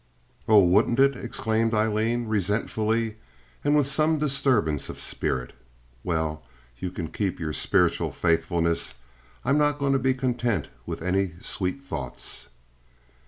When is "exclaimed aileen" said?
1.15-2.25